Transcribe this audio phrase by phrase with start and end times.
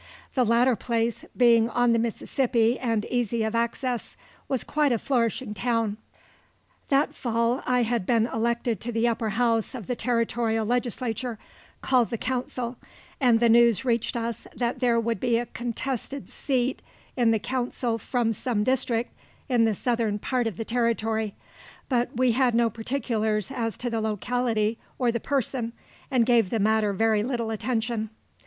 [0.33, 5.53] The latter place, being on the Mississippi and easy of access, was quite a flourishing
[5.53, 5.97] town.
[6.89, 11.37] That fall I had been elected to the upper house of the territorial legislature,
[11.81, 12.77] called the council,
[13.19, 16.81] and the news reached us that there would be a contested seat
[17.15, 19.13] in the council from some district
[19.49, 21.35] in the southern part of the territory,
[21.89, 25.73] but we had no particulars as to the locality or the person,
[26.09, 28.09] and gave the matter very little attention.